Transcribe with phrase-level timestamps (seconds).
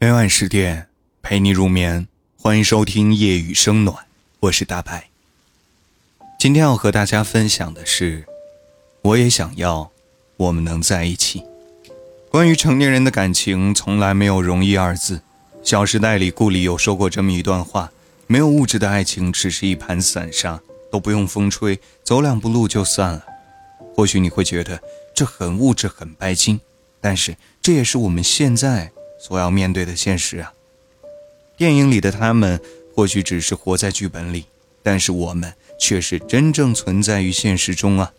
[0.00, 0.86] 每晚十点
[1.22, 2.06] 陪你入眠，
[2.36, 4.06] 欢迎收听夜雨声暖，
[4.38, 5.08] 我是大白。
[6.38, 8.24] 今天要和大家分享的是，
[9.02, 9.90] 我也想要
[10.36, 11.42] 我们能在一起。
[12.30, 15.16] 关于成年人的感情，从来没有容易二字。
[15.64, 17.90] 《小时代》里顾里有说过这么一段话：
[18.28, 20.60] 没有物质的爱情，只是一盘散沙，
[20.92, 23.24] 都不用风吹，走两步路就散了。
[23.96, 24.80] 或许你会觉得
[25.12, 26.60] 这很物质，很拜金，
[27.00, 28.92] 但是这也是我们现在。
[29.18, 30.52] 所要面对的现实啊！
[31.56, 32.60] 电影里的他们
[32.94, 34.46] 或许只是活在剧本里，
[34.82, 38.12] 但是我们却是真正存在于现实中啊！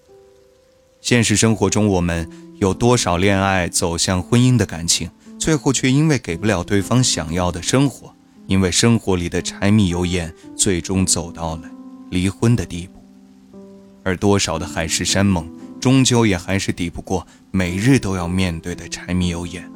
[1.02, 8.14] 现实生活中，我们有多少恋爱走向婚姻的感情，最后却因为给不了对方想要的生活，
[8.48, 11.64] 因为生活里的柴米油盐，最终走到了
[12.10, 13.02] 离婚的地步。
[14.04, 19.70] 而多少的海誓山盟，终究也还是抵不过每日都要面对的柴米油盐。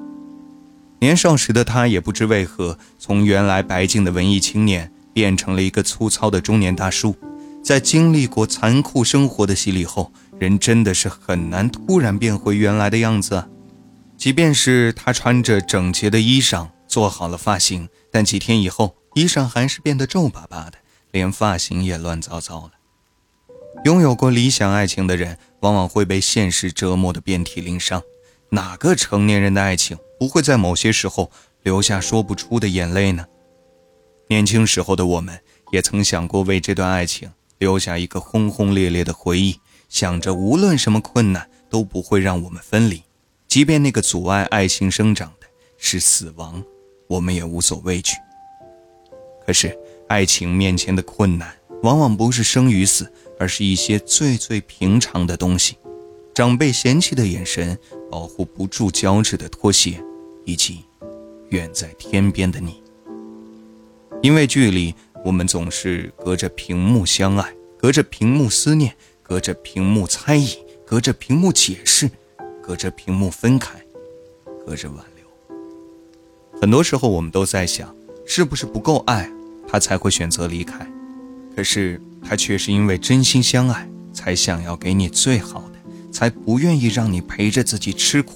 [1.04, 7.14] 年少时的他也不知为何，从原来白净的文艺青年变成了一个粗糙的中年大叔。
[7.62, 13.44] 在经历过残酷生活的洗礼后，人真的是很难突然变回原来的样子。
[14.16, 20.78] 即便是他穿着整洁的衣裳，做好了发型，但几天以后，衣裳还是变得皱巴巴的，
[21.12, 22.72] 连发型也乱糟糟了。
[23.84, 28.02] 拥有过理想爱情的人，往往会被现实折磨得遍体鳞伤。
[28.54, 31.32] 哪个成年人的爱情不会在某些时候
[31.64, 33.26] 留下说不出的眼泪呢？
[34.28, 35.40] 年轻时候的我们
[35.72, 39.60] 也曾想过为这段爱情留下一个轰轰烈烈的回忆，
[39.90, 43.02] 想着无论什么困难都不会让我们分离，
[43.48, 45.48] 即便那个阻碍爱情生长的
[45.80, 46.64] 是死亡，
[47.08, 48.14] 我们也无所畏惧。
[49.44, 49.76] 可是，
[50.08, 55.76] 爱情面前的困难往往不是生与死，而是一些最最平常的东西。
[56.34, 57.78] 长辈嫌弃的眼神，
[58.10, 60.04] 保护不住脚趾的拖鞋，
[60.46, 60.80] 以及
[61.50, 62.82] 远在天边的你。
[64.24, 72.10] 因为距离，我们总是隔着屏幕相爱，隔着屏幕思念，隔着屏幕猜疑，隔着屏幕解释，
[72.64, 73.80] 隔着屏幕分开，
[74.66, 76.60] 隔着挽留。
[76.60, 79.30] 很多时候，我们都在想，是不是不够爱，
[79.68, 80.90] 他才会选择离开？
[81.56, 85.73] 可是，他却是因为真心相爱，才想要给你最好的。
[86.14, 88.36] 才不愿意让你陪着自己吃苦，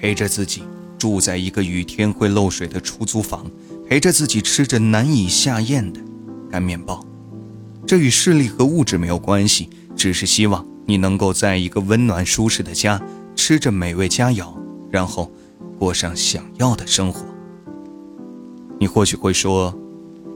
[0.00, 0.62] 陪着自己
[0.96, 3.44] 住在一个雨天会漏水的出租房，
[3.88, 6.00] 陪着自己吃着难以下咽的
[6.48, 7.04] 干面包。
[7.84, 13.02] 这与势力和物质没有关系，只是希望你能够在一个温暖舒适的家，
[13.34, 14.54] 吃着美味佳肴，
[14.88, 15.30] 然后
[15.78, 17.26] 过上想要的生活。
[18.78, 19.76] 你或许会说，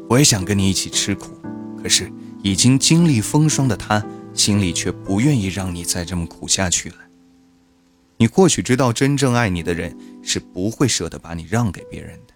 [0.09, 1.31] 我也想跟你一起吃苦，
[1.81, 2.11] 可是
[2.43, 4.05] 已经经历风霜的他。
[4.35, 6.97] 心里却不愿意让你再这么苦下去了。
[8.17, 12.35] 你或许知道，真正爱你的人是不会舍得把你让给别人的。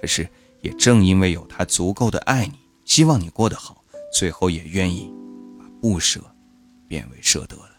[0.00, 0.28] 可是，
[0.60, 5.12] 也正因为有他足够的爱你，希望你过得好，最后也愿意
[5.58, 6.20] 把不舍
[6.86, 7.70] 变为舍得了。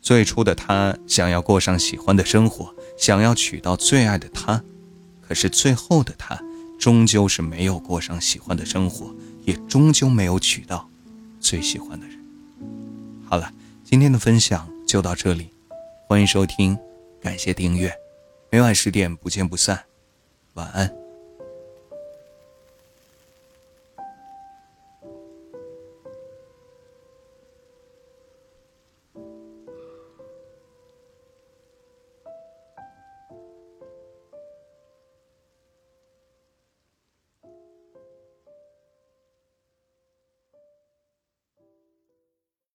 [0.00, 4.62] 最初的他想要过上喜欢的生活，想要娶到最爱的她，
[5.20, 6.40] 可是最后的他
[6.78, 9.14] 终究是没有过上喜欢的生活，
[9.44, 10.88] 也终究没有娶到
[11.40, 12.16] 最喜欢的人。
[13.28, 13.50] 好了，
[13.84, 15.50] 今天的分享就到这里，
[16.06, 16.78] 欢迎收听，
[17.20, 17.92] 感谢订阅，
[18.50, 19.84] 每晚十点不见不散，
[20.54, 21.05] 晚安。